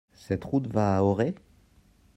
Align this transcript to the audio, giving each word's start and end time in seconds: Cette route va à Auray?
Cette 0.15 0.45
route 0.45 0.65
va 0.65 0.97
à 0.97 1.03
Auray? 1.03 1.35